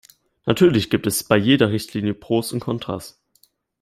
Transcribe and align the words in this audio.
Natürlich 0.47 0.89
gibt 0.89 1.05
es 1.05 1.23
bei 1.23 1.37
jeder 1.37 1.69
Richtlinie 1.69 2.15
Pros 2.15 2.53
und 2.53 2.59
Kontras. 2.59 3.21